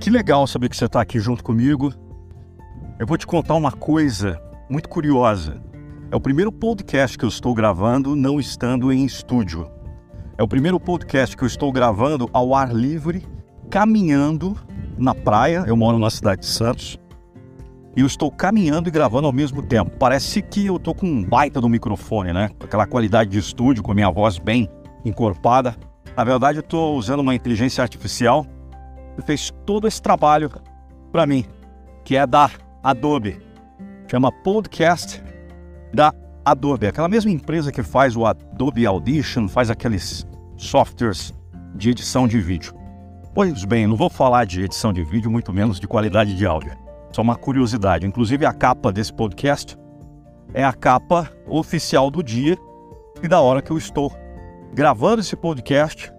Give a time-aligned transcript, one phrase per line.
[0.00, 1.92] Que legal saber que você está aqui junto comigo.
[2.98, 4.40] Eu vou te contar uma coisa
[4.70, 5.62] muito curiosa.
[6.10, 9.70] É o primeiro podcast que eu estou gravando não estando em estúdio.
[10.38, 13.26] É o primeiro podcast que eu estou gravando ao ar livre,
[13.68, 14.56] caminhando
[14.96, 15.64] na praia.
[15.66, 16.98] Eu moro na cidade de Santos.
[17.94, 19.98] E eu estou caminhando e gravando ao mesmo tempo.
[19.98, 22.48] Parece que eu estou com um baita do microfone, né?
[22.58, 24.66] Aquela qualidade de estúdio, com a minha voz bem
[25.04, 25.76] encorpada.
[26.16, 28.46] Na verdade, eu estou usando uma inteligência artificial
[29.22, 30.50] fez todo esse trabalho
[31.12, 31.44] para mim,
[32.04, 32.50] que é da
[32.82, 33.40] Adobe.
[34.08, 35.22] Chama Podcast
[35.92, 36.12] da
[36.44, 41.32] Adobe, aquela mesma empresa que faz o Adobe Audition, faz aqueles softwares
[41.74, 42.74] de edição de vídeo.
[43.34, 46.72] Pois bem, não vou falar de edição de vídeo, muito menos de qualidade de áudio.
[47.12, 48.06] Só uma curiosidade.
[48.06, 49.76] Inclusive, a capa desse podcast
[50.52, 52.58] é a capa oficial do dia
[53.22, 54.12] e da hora que eu estou
[54.72, 56.12] gravando esse podcast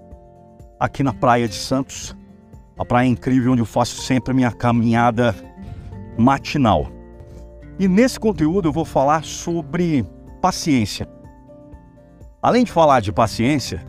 [0.79, 2.15] aqui na Praia de Santos,
[2.81, 5.35] a praia incrível onde eu faço sempre a minha caminhada
[6.17, 6.87] matinal.
[7.77, 10.03] E nesse conteúdo eu vou falar sobre
[10.41, 11.07] paciência.
[12.41, 13.85] Além de falar de paciência,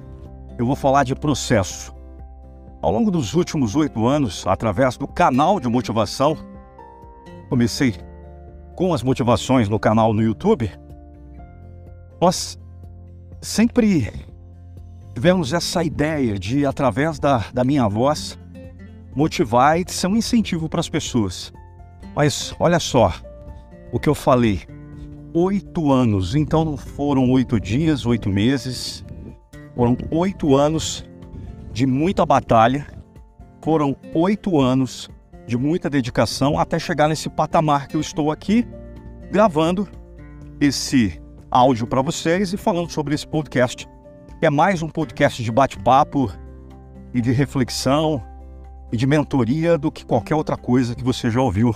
[0.59, 1.95] eu vou falar de processo.
[2.83, 6.37] Ao longo dos últimos oito anos, através do canal de motivação,
[7.49, 7.95] comecei
[8.77, 10.71] com as motivações no canal no YouTube,
[12.21, 12.59] nós
[13.41, 14.13] sempre
[15.15, 18.39] tivemos essa ideia de, através da, da minha voz,
[19.15, 21.53] motivar e ser um incentivo para as pessoas.
[22.15, 23.13] Mas olha só
[23.93, 24.63] o que eu falei.
[25.35, 29.05] Oito anos, então não foram oito dias, oito meses,
[29.75, 31.05] foram oito anos
[31.73, 32.87] de muita batalha,
[33.63, 35.09] foram oito anos
[35.47, 38.67] de muita dedicação até chegar nesse patamar que eu estou aqui
[39.31, 39.89] gravando
[40.61, 43.89] esse áudio para vocês e falando sobre esse podcast
[44.47, 46.29] é mais um podcast de bate-papo
[47.15, 48.21] e de reflexão
[48.93, 51.75] e de mentoria do que qualquer outra coisa que você já ouviu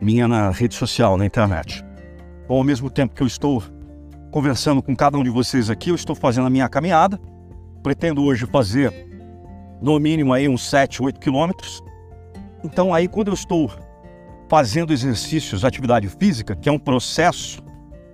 [0.00, 1.84] minha na rede social, na internet.
[2.48, 3.62] Bom, ao mesmo tempo que eu estou
[4.30, 7.18] conversando com cada um de vocês aqui, eu estou fazendo a minha caminhada.
[7.82, 8.92] Pretendo hoje fazer
[9.80, 11.82] no mínimo aí uns 7, 8 quilômetros.
[12.64, 13.70] Então aí quando eu estou
[14.48, 17.62] fazendo exercícios, atividade física, que é um processo,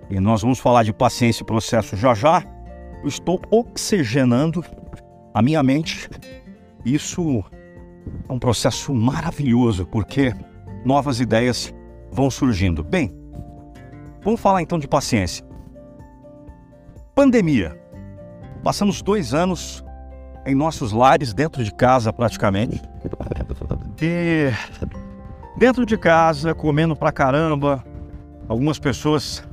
[0.09, 2.43] e nós vamos falar de paciência e processo já já,
[3.01, 4.63] eu estou oxigenando
[5.33, 6.09] a minha mente.
[6.85, 7.43] Isso
[8.27, 10.33] é um processo maravilhoso, porque
[10.85, 11.73] novas ideias
[12.11, 12.83] vão surgindo.
[12.83, 13.13] Bem,
[14.23, 15.45] vamos falar então de paciência.
[17.15, 17.79] Pandemia.
[18.63, 19.83] Passamos dois anos
[20.45, 22.81] em nossos lares, dentro de casa praticamente.
[24.01, 24.51] E
[25.57, 27.83] dentro de casa, comendo pra caramba.
[28.47, 29.43] Algumas pessoas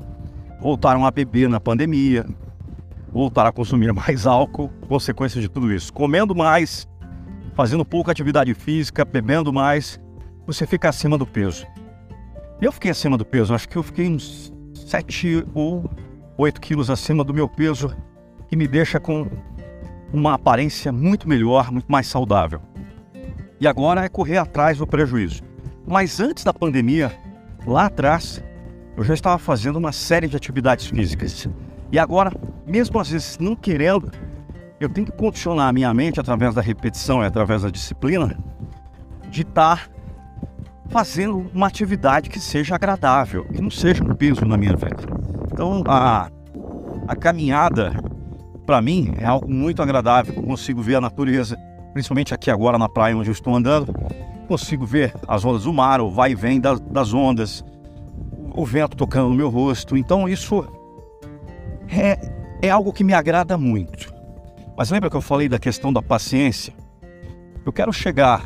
[0.60, 2.26] voltaram a beber na pandemia,
[3.12, 5.92] voltar a consumir mais álcool, consequência de tudo isso.
[5.92, 6.88] Comendo mais,
[7.54, 10.00] fazendo pouca atividade física, bebendo mais,
[10.46, 11.66] você fica acima do peso.
[12.60, 15.90] Eu fiquei acima do peso, acho que eu fiquei uns 7 ou
[16.36, 17.94] 8 quilos acima do meu peso,
[18.48, 19.26] que me deixa com
[20.12, 22.60] uma aparência muito melhor, muito mais saudável.
[23.60, 25.42] E agora é correr atrás do prejuízo.
[25.86, 27.12] Mas antes da pandemia,
[27.66, 28.42] lá atrás,
[28.96, 31.48] eu já estava fazendo uma série de atividades físicas.
[31.92, 32.32] E agora,
[32.66, 34.10] mesmo às vezes não querendo,
[34.80, 38.34] eu tenho que condicionar a minha mente através da repetição e através da disciplina
[39.28, 40.00] de estar tá
[40.88, 44.96] fazendo uma atividade que seja agradável, que não seja um peso na minha vida.
[45.52, 46.30] Então, a,
[47.06, 47.92] a caminhada,
[48.64, 50.34] para mim, é algo muito agradável.
[50.34, 51.56] Eu consigo ver a natureza,
[51.92, 53.94] principalmente aqui agora na praia onde eu estou andando.
[54.48, 57.62] Consigo ver as ondas do mar, o vai e vem das, das ondas,
[58.52, 59.94] o vento tocando no meu rosto.
[59.94, 60.66] Então, isso
[61.86, 62.18] é,
[62.62, 64.09] é algo que me agrada muito.
[64.80, 66.72] Mas lembra que eu falei da questão da paciência?
[67.66, 68.42] Eu quero chegar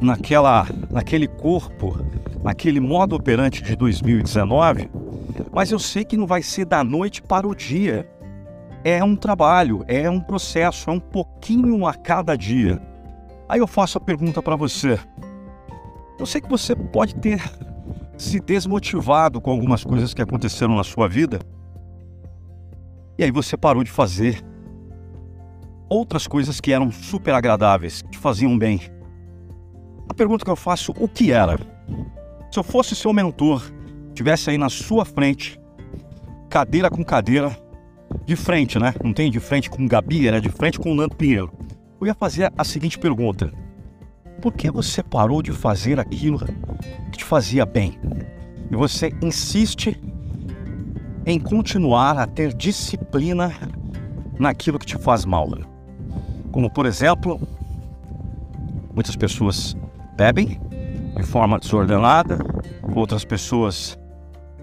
[0.00, 1.98] naquela, naquele corpo,
[2.44, 4.88] naquele modo operante de 2019,
[5.52, 8.08] mas eu sei que não vai ser da noite para o dia.
[8.84, 12.80] É um trabalho, é um processo, é um pouquinho a cada dia.
[13.48, 14.96] Aí eu faço a pergunta para você.
[16.20, 17.42] Eu sei que você pode ter
[18.16, 21.40] se desmotivado com algumas coisas que aconteceram na sua vida,
[23.18, 24.40] e aí você parou de fazer
[25.88, 28.80] outras coisas que eram super agradáveis, que faziam bem.
[30.08, 31.58] A pergunta que eu faço, o que era?
[32.50, 33.62] Se eu fosse seu mentor,
[34.14, 35.60] tivesse aí na sua frente,
[36.48, 37.56] cadeira com cadeira,
[38.24, 38.94] de frente, né?
[39.02, 41.52] Não tem de frente com Gabi, era de frente com o Nando Pinheiro.
[42.00, 43.52] Eu ia fazer a seguinte pergunta:
[44.40, 46.38] Por que você parou de fazer aquilo
[47.10, 47.98] que te fazia bem?
[48.70, 50.00] E você insiste
[51.26, 53.52] em continuar a ter disciplina
[54.38, 55.48] naquilo que te faz mal.
[56.58, 57.40] Como, por exemplo,
[58.92, 59.76] muitas pessoas
[60.16, 60.60] bebem,
[61.16, 62.36] de forma desordenada,
[62.96, 63.96] outras pessoas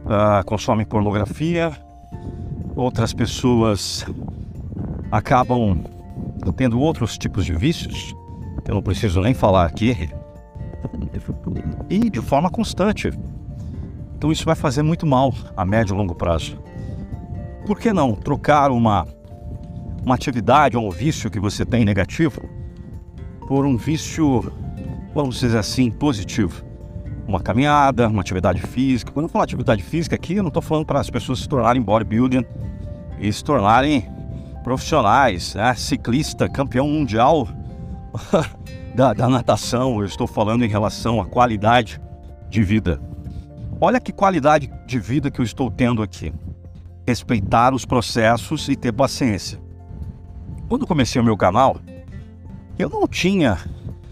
[0.04, 1.72] uh, consomem pornografia,
[2.76, 4.06] outras pessoas
[5.10, 5.86] acabam
[6.58, 8.14] tendo outros tipos de vícios,
[8.68, 10.10] eu não preciso nem falar aqui,
[11.90, 13.10] e de forma constante.
[14.18, 16.62] Então isso vai fazer muito mal a médio e longo prazo.
[17.66, 19.08] Por que não trocar uma,
[20.06, 22.48] uma atividade ou um vício que você tem negativo
[23.48, 24.54] por um vício,
[25.16, 26.64] vamos dizer assim, positivo?
[27.28, 29.12] Uma caminhada, uma atividade física.
[29.12, 31.82] Quando eu falo atividade física aqui, eu não estou falando para as pessoas se tornarem
[31.82, 32.46] bodybuilding
[33.20, 34.08] e se tornarem
[34.64, 35.74] profissionais, né?
[35.74, 37.48] ciclista, campeão mundial
[38.94, 40.00] da, da natação.
[40.00, 42.00] Eu estou falando em relação à qualidade
[42.48, 43.02] de vida.
[43.82, 46.32] Olha que qualidade de vida que eu estou tendo aqui.
[47.08, 49.65] Respeitar os processos e ter paciência.
[50.68, 51.78] Quando comecei o meu canal,
[52.78, 53.58] eu não tinha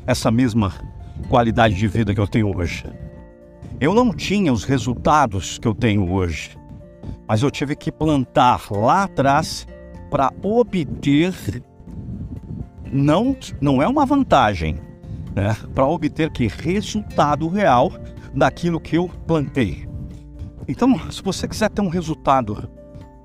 [0.06, 0.72] essa mesma
[1.28, 2.86] qualidade de vida que eu tenho hoje.
[3.80, 6.58] Eu não tinha os resultados que eu tenho hoje.
[7.28, 9.68] Mas eu tive que plantar lá atrás
[10.12, 11.34] para obter
[12.92, 14.80] não não é uma vantagem,
[15.36, 15.58] né?
[15.74, 17.92] Para obter que resultado real
[18.36, 19.88] daquilo que eu plantei.
[20.68, 22.70] Então, se você quiser ter um resultado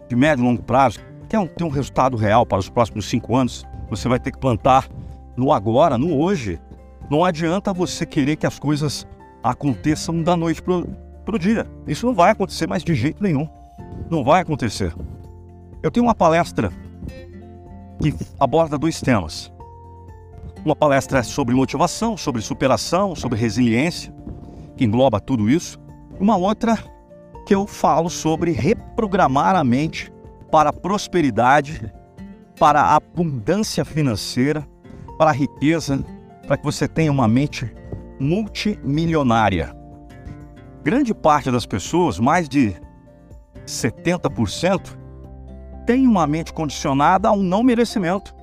[0.08, 3.64] de médio e longo prazo, quer ter um resultado real para os próximos cinco anos,
[3.88, 4.88] você vai ter que plantar
[5.36, 6.58] no agora, no hoje.
[7.10, 9.06] Não adianta você querer que as coisas
[9.42, 10.74] aconteçam da noite para
[11.34, 11.66] o dia.
[11.86, 13.48] Isso não vai acontecer mais de jeito nenhum.
[14.10, 14.94] Não vai acontecer.
[15.82, 16.72] Eu tenho uma palestra
[18.00, 19.52] que aborda dois temas.
[20.64, 24.12] Uma palestra sobre motivação, sobre superação, sobre resiliência
[24.76, 25.78] que engloba tudo isso.
[26.18, 26.78] Uma outra
[27.46, 30.12] que eu falo sobre reprogramar a mente
[30.50, 31.92] para a prosperidade,
[32.58, 34.66] para a abundância financeira,
[35.18, 36.04] para a riqueza,
[36.46, 37.72] para que você tenha uma mente
[38.18, 39.76] multimilionária.
[40.82, 42.74] Grande parte das pessoas, mais de
[43.66, 44.96] 70%,
[45.86, 48.34] tem uma mente condicionada a um não merecimento.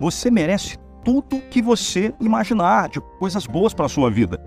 [0.00, 4.40] Você merece tudo que você imaginar de coisas boas para a sua vida.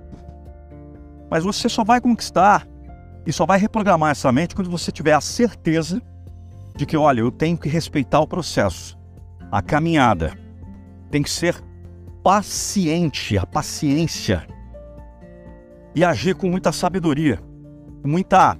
[1.29, 2.67] Mas você só vai conquistar
[3.25, 6.01] e só vai reprogramar essa mente quando você tiver a certeza
[6.79, 8.97] de que, olha, eu tenho que respeitar o processo,
[9.51, 10.31] a caminhada.
[11.11, 11.61] Tem que ser
[12.23, 14.47] paciente, a paciência.
[15.93, 17.37] E agir com muita sabedoria,
[18.01, 18.57] muita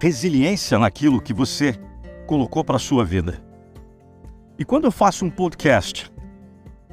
[0.00, 1.74] resiliência naquilo que você
[2.24, 3.42] colocou para a sua vida.
[4.56, 6.08] E quando eu faço um podcast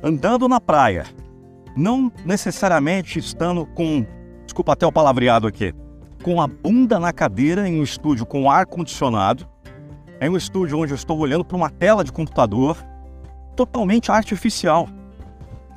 [0.02, 1.06] andando na praia,
[1.78, 4.04] não necessariamente estando com
[4.44, 5.72] desculpa até o palavreado aqui,
[6.24, 9.53] com a bunda na cadeira em um estúdio com ar condicionado,
[10.26, 12.78] em um estúdio onde eu estou olhando para uma tela de computador
[13.56, 14.88] totalmente artificial.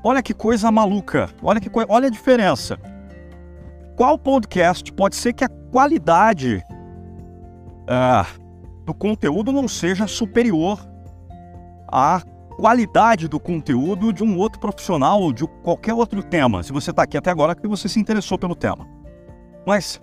[0.03, 2.79] Olha que coisa maluca, olha que olha a diferença.
[3.97, 6.63] Qual podcast pode ser que a qualidade
[7.89, 8.27] ah,
[8.85, 10.79] do conteúdo não seja superior
[11.89, 12.23] à
[12.57, 16.63] qualidade do conteúdo de um outro profissional ou de qualquer outro tema.
[16.63, 18.87] Se você está aqui até agora, é porque você se interessou pelo tema.
[19.67, 20.01] Mas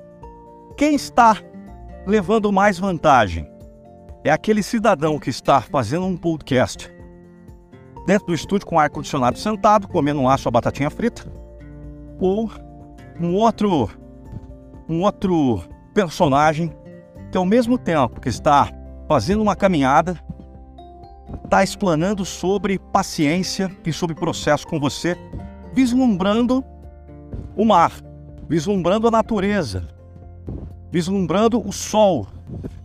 [0.78, 1.38] quem está
[2.06, 3.48] levando mais vantagem
[4.24, 6.90] é aquele cidadão que está fazendo um podcast
[8.06, 11.26] dentro do estúdio com ar condicionado sentado, comendo lá sua batatinha frita,
[12.19, 12.50] ou
[13.19, 13.90] um outro
[14.88, 16.74] um outro personagem
[17.31, 18.69] que ao mesmo tempo que está
[19.07, 20.19] fazendo uma caminhada
[21.44, 25.18] está explanando sobre paciência e sobre processo com você,
[25.74, 26.64] vislumbrando
[27.56, 27.92] o mar,
[28.47, 29.88] vislumbrando a natureza,
[30.92, 32.28] vislumbrando o sol,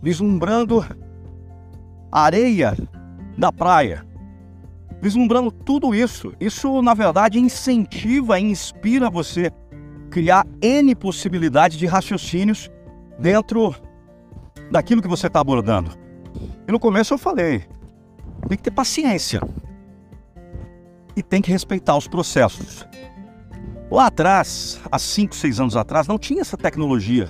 [0.01, 0.85] vislumbrando
[2.11, 2.75] areia
[3.37, 4.05] da praia,
[5.01, 6.33] vislumbrando tudo isso.
[6.39, 9.51] Isso, na verdade, incentiva e inspira você
[10.09, 12.69] criar N possibilidades de raciocínios
[13.19, 13.75] dentro
[14.71, 15.91] daquilo que você está abordando.
[16.67, 17.65] E no começo eu falei,
[18.47, 19.41] tem que ter paciência.
[21.15, 22.87] E tem que respeitar os processos.
[23.91, 27.29] Lá atrás, há 5, 6 anos atrás, não tinha essa tecnologia.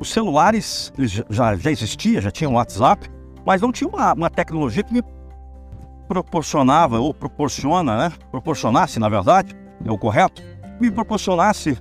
[0.00, 0.92] Os celulares
[1.28, 3.08] já, já existia, já tinha o WhatsApp,
[3.44, 5.02] mas não tinha uma, uma tecnologia que me
[6.06, 8.12] proporcionava, ou proporciona, né?
[8.30, 10.42] Proporcionasse, na verdade, é o correto,
[10.80, 11.78] me proporcionasse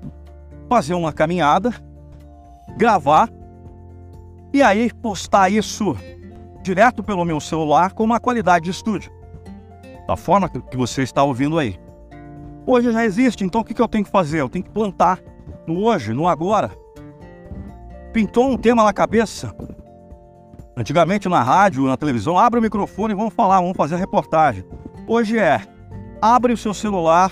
[0.70, 1.74] fazer uma caminhada,
[2.78, 3.30] gravar
[4.54, 5.98] e aí postar isso
[6.62, 9.12] direto pelo meu celular com uma qualidade de estúdio,
[10.08, 11.78] da forma que você está ouvindo aí.
[12.66, 14.40] Hoje já existe, então o que eu tenho que fazer?
[14.40, 15.20] Eu tenho que plantar
[15.66, 16.72] no hoje, no agora.
[18.14, 19.54] Pintou um tema na cabeça.
[20.82, 24.66] Antigamente na rádio, na televisão, abre o microfone e vamos falar, vamos fazer a reportagem.
[25.08, 25.62] Hoje é,
[26.20, 27.32] abre o seu celular,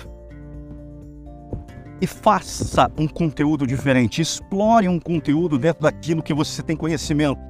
[2.00, 7.40] e faça um conteúdo diferente, explore um conteúdo dentro daquilo que você tem conhecimento.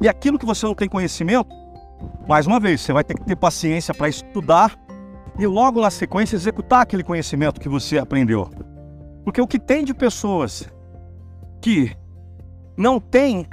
[0.00, 1.54] E aquilo que você não tem conhecimento,
[2.26, 4.74] mais uma vez, você vai ter que ter paciência para estudar
[5.38, 8.50] e logo na sequência executar aquele conhecimento que você aprendeu.
[9.22, 10.66] Porque o que tem de pessoas
[11.60, 11.94] que
[12.74, 13.46] não têm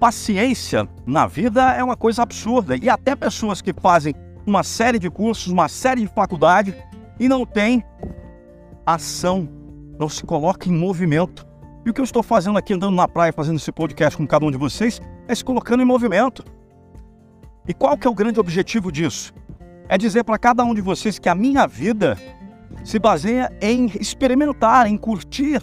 [0.00, 2.74] paciência na vida é uma coisa absurda.
[2.74, 4.14] E até pessoas que fazem
[4.46, 6.74] uma série de cursos, uma série de faculdade
[7.18, 7.84] e não têm
[8.84, 9.46] ação,
[9.98, 11.46] não se coloca em movimento.
[11.84, 14.46] E o que eu estou fazendo aqui, andando na praia, fazendo esse podcast com cada
[14.46, 16.42] um de vocês, é se colocando em movimento.
[17.68, 19.34] E qual que é o grande objetivo disso?
[19.86, 22.16] É dizer para cada um de vocês que a minha vida
[22.84, 25.62] se baseia em experimentar, em curtir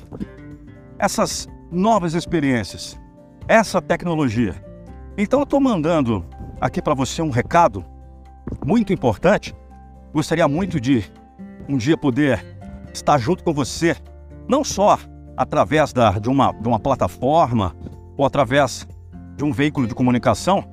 [0.99, 2.99] essas novas experiências,
[3.47, 4.55] essa tecnologia.
[5.17, 6.25] Então eu estou mandando
[6.59, 7.85] aqui para você um recado
[8.65, 9.55] muito importante.
[10.13, 11.03] Gostaria muito de
[11.67, 12.43] um dia poder
[12.93, 13.95] estar junto com você,
[14.47, 14.99] não só
[15.35, 17.75] através da, de, uma, de uma plataforma
[18.17, 18.87] ou através
[19.35, 20.63] de um veículo de comunicação,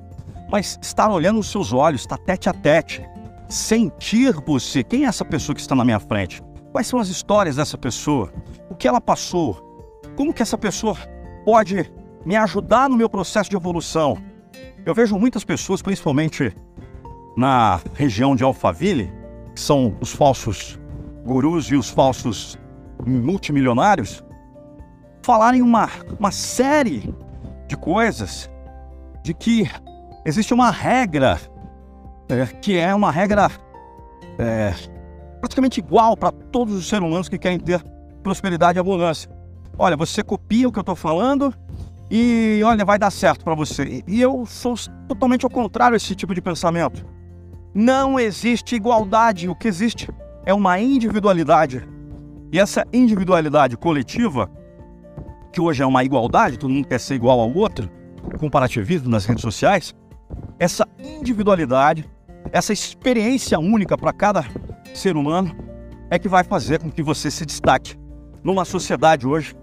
[0.49, 3.05] mas estar olhando os seus olhos, estar tete a tete,
[3.47, 4.83] sentir você.
[4.83, 6.41] Quem é essa pessoa que está na minha frente?
[6.71, 8.33] Quais são as histórias dessa pessoa?
[8.69, 9.55] O que ela passou?
[10.15, 10.97] Como que essa pessoa
[11.45, 11.91] pode
[12.25, 14.17] me ajudar no meu processo de evolução?
[14.85, 16.55] Eu vejo muitas pessoas, principalmente
[17.37, 19.11] na região de Alphaville,
[19.53, 20.79] que são os falsos
[21.25, 22.57] gurus e os falsos
[23.05, 24.23] multimilionários,
[25.23, 25.89] falarem uma,
[26.19, 27.13] uma série
[27.67, 28.49] de coisas
[29.23, 29.69] de que
[30.23, 31.39] existe uma regra
[32.29, 33.49] é, que é uma regra
[34.37, 34.73] é,
[35.39, 37.83] praticamente igual para todos os seres humanos que querem ter
[38.23, 39.29] prosperidade e abundância.
[39.77, 41.53] Olha, você copia o que eu estou falando
[42.09, 44.03] e olha, vai dar certo para você.
[44.07, 44.75] E eu sou
[45.07, 47.05] totalmente ao contrário desse tipo de pensamento.
[47.73, 50.09] Não existe igualdade, o que existe
[50.45, 51.87] é uma individualidade.
[52.51, 54.49] E essa individualidade coletiva,
[55.51, 57.89] que hoje é uma igualdade, todo mundo quer ser igual ao outro,
[58.39, 59.93] comparativismo nas redes sociais,
[60.59, 62.09] essa individualidade,
[62.51, 64.45] essa experiência única para cada
[64.93, 65.55] ser humano
[66.09, 67.95] é que vai fazer com que você se destaque
[68.43, 69.55] numa sociedade hoje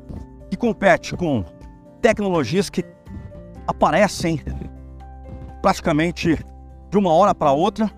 [0.51, 1.45] que compete com
[2.03, 2.85] tecnologias que
[3.67, 4.43] aparecem
[5.63, 6.37] praticamente
[6.91, 7.91] de uma hora para outra,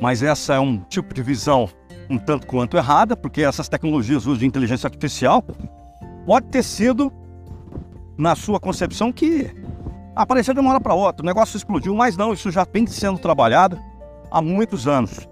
[0.00, 1.68] mas essa é um tipo de visão
[2.10, 5.44] um tanto quanto errada, porque essas tecnologias hoje de inteligência artificial
[6.24, 7.12] pode ter sido
[8.16, 9.54] na sua concepção que
[10.16, 13.18] apareceu de uma hora para outra, o negócio explodiu, mas não, isso já vem sendo
[13.18, 13.78] trabalhado
[14.30, 15.28] há muitos anos.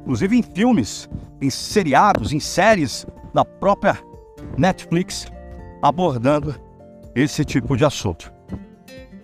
[0.00, 1.08] Inclusive em filmes,
[1.40, 3.98] em seriados, em séries da própria
[4.56, 5.26] Netflix,
[5.82, 6.54] abordando
[7.16, 8.30] esse tipo de assunto.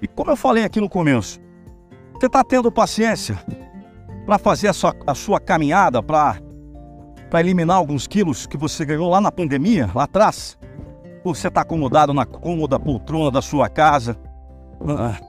[0.00, 1.38] E como eu falei aqui no começo,
[2.14, 3.38] você está tendo paciência
[4.24, 6.40] para fazer a sua, a sua caminhada, para
[7.34, 10.58] eliminar alguns quilos que você ganhou lá na pandemia, lá atrás?
[11.22, 14.16] Você está acomodado na cômoda poltrona da sua casa,
[14.88, 15.20] ah,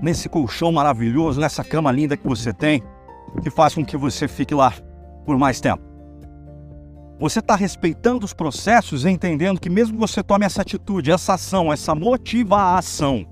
[0.00, 2.82] nesse colchão maravilhoso, nessa cama linda que você tem,
[3.42, 4.72] que faz com que você fique lá
[5.24, 5.85] por mais tempo.
[7.18, 11.34] Você está respeitando os processos e entendendo que mesmo que você tome essa atitude, essa
[11.34, 13.26] ação, essa motivação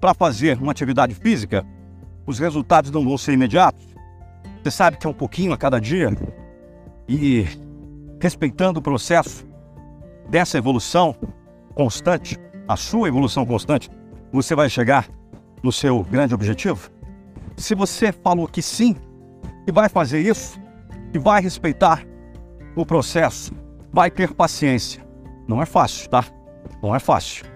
[0.00, 1.66] para fazer uma atividade física,
[2.26, 3.86] os resultados não vão ser imediatos.
[4.62, 6.10] Você sabe que é um pouquinho a cada dia
[7.06, 7.46] e
[8.20, 9.46] respeitando o processo
[10.28, 11.14] dessa evolução
[11.74, 13.90] constante, a sua evolução constante,
[14.32, 15.08] você vai chegar
[15.62, 16.90] no seu grande objetivo?
[17.56, 18.96] Se você falou que sim,
[19.66, 20.58] e vai fazer isso,
[21.12, 22.04] e vai respeitar
[22.82, 23.52] o processo,
[23.92, 25.04] vai ter paciência.
[25.46, 26.24] Não é fácil, tá?
[26.82, 27.46] Não é fácil.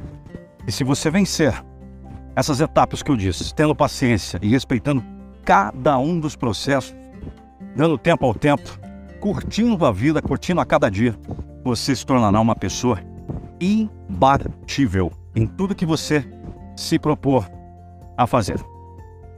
[0.67, 1.55] E se você vencer
[2.35, 5.05] essas etapas que eu disse, tendo paciência e respeitando
[5.45, 6.95] cada um dos processos,
[7.77, 8.79] dando tempo ao tempo,
[9.21, 11.15] curtindo a vida, curtindo a cada dia,
[11.65, 12.99] você se tornará uma pessoa
[13.61, 16.25] imbatível em tudo que você
[16.77, 17.49] se propor
[18.17, 18.61] a fazer.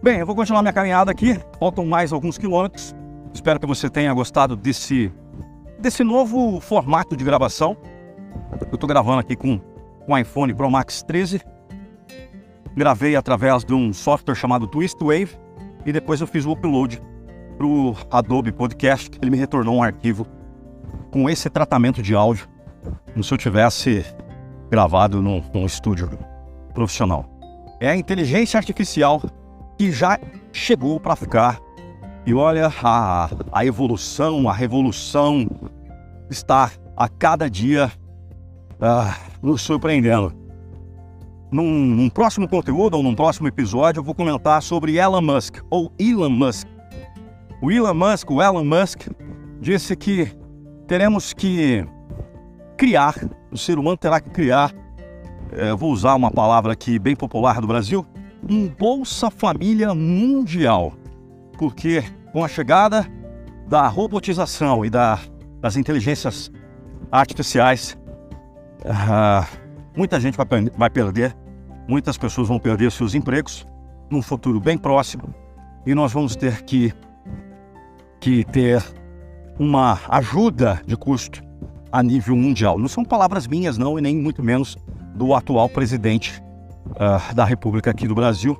[0.02, 2.94] Bem, eu vou continuar minha caminhada aqui, faltam mais alguns quilômetros.
[3.32, 5.12] Espero que você tenha gostado desse,
[5.84, 7.76] desse novo formato de gravação.
[8.70, 9.60] Eu estou gravando aqui com
[10.08, 11.42] o iPhone Pro Max 13.
[12.74, 15.38] Gravei através de um software chamado TwistWave
[15.84, 17.02] e depois eu fiz o upload
[17.58, 20.26] para o Adobe Podcast, ele me retornou um arquivo
[21.10, 22.48] com esse tratamento de áudio,
[23.12, 24.06] como se eu tivesse
[24.70, 26.08] gravado num, num estúdio
[26.72, 27.26] profissional.
[27.78, 29.20] É a inteligência artificial
[29.76, 30.18] que já
[30.50, 31.60] chegou para ficar.
[32.24, 35.46] E olha, a, a evolução, a revolução
[36.34, 37.90] está a cada dia
[38.80, 40.32] ah, nos surpreendendo.
[41.50, 45.92] Num, num, próximo conteúdo ou num próximo episódio, eu vou comentar sobre Elon Musk, ou
[45.98, 46.66] Elon Musk.
[47.62, 49.08] O Elon Musk, o Elon Musk,
[49.60, 50.28] disse que
[50.88, 51.86] teremos que
[52.76, 53.14] criar,
[53.52, 54.72] o ser humano terá que criar,
[55.52, 58.04] é, vou usar uma palavra aqui bem popular do Brasil,
[58.50, 60.92] um Bolsa Família mundial.
[61.56, 63.06] Porque com a chegada
[63.68, 65.20] da robotização e da,
[65.64, 66.52] das inteligências
[67.10, 67.96] artificiais,
[68.84, 69.46] uh,
[69.96, 71.34] muita gente vai, vai perder,
[71.88, 73.66] muitas pessoas vão perder seus empregos
[74.10, 75.34] num futuro bem próximo
[75.86, 76.92] e nós vamos ter que,
[78.20, 78.84] que ter
[79.58, 81.42] uma ajuda de custo
[81.90, 82.78] a nível mundial.
[82.78, 84.76] Não são palavras minhas, não, e nem muito menos
[85.14, 86.42] do atual presidente
[86.90, 88.54] uh, da República aqui do Brasil,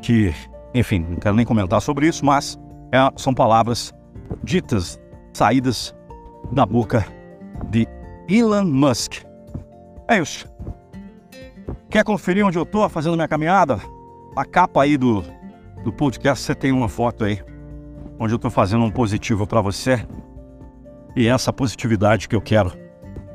[0.00, 0.32] que,
[0.72, 2.58] enfim, não quero nem comentar sobre isso, mas
[2.90, 3.92] é, são palavras
[4.42, 4.98] ditas,
[5.34, 5.94] saídas
[6.52, 7.04] da boca
[7.68, 7.86] de
[8.28, 9.24] Elon Musk.
[10.08, 10.48] É isso.
[11.90, 13.80] Quer conferir onde eu estou fazendo minha caminhada?
[14.36, 15.24] A capa aí do,
[15.82, 17.42] do podcast você tem uma foto aí,
[18.18, 20.06] onde eu estou fazendo um positivo para você.
[21.16, 22.72] E é essa positividade que eu quero